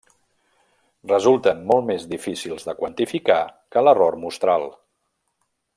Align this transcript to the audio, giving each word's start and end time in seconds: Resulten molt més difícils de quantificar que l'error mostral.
Resulten 1.11 1.61
molt 1.73 1.87
més 1.91 2.07
difícils 2.15 2.67
de 2.69 2.75
quantificar 2.81 3.39
que 3.77 3.85
l'error 3.89 4.19
mostral. 4.25 4.71